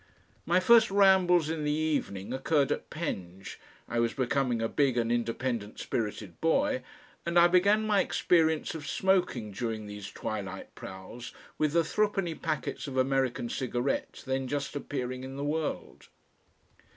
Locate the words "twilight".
10.09-10.73